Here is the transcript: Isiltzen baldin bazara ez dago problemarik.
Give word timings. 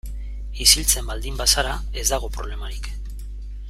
Isiltzen 0.65 1.11
baldin 1.11 1.37
bazara 1.43 1.77
ez 2.05 2.09
dago 2.15 2.31
problemarik. 2.39 2.95